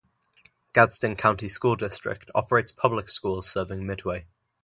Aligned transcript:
Gadsden 0.73 1.15
County 1.15 1.47
School 1.47 1.75
District 1.75 2.31
operates 2.33 2.71
public 2.71 3.07
schools 3.07 3.47
serving 3.47 3.85
Midway. 3.85 4.25